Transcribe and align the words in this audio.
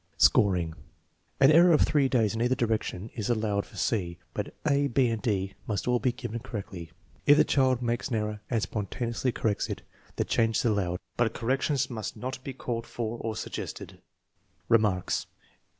Scoring. 0.17 0.73
An 1.39 1.51
error 1.51 1.71
of 1.71 1.81
three 1.81 2.09
days 2.09 2.33
in 2.33 2.41
either 2.41 2.55
direction 2.55 3.11
is 3.13 3.29
al 3.29 3.35
lowed 3.35 3.67
for 3.67 3.75
c, 3.77 4.17
but 4.33 4.47
a, 4.65 4.87
6, 4.91 4.97
and 4.97 5.21
d 5.21 5.53
must 5.67 5.87
all 5.87 5.99
be 5.99 6.11
given 6.11 6.39
correctly. 6.39 6.89
If 7.27 7.37
the 7.37 7.43
child 7.43 7.83
makes 7.83 8.07
an 8.07 8.15
error 8.15 8.41
and 8.49 8.63
spontaneously 8.63 9.31
corrects 9.31 9.69
it, 9.69 9.83
the 10.15 10.25
change 10.25 10.57
is 10.57 10.65
allowed, 10.65 10.97
but 11.17 11.35
corrections 11.35 11.91
must 11.91 12.17
not 12.17 12.43
be 12.43 12.51
called 12.51 12.87
for 12.87 13.19
or 13.19 13.35
suggested. 13.35 13.99
Remarks. 14.69 15.27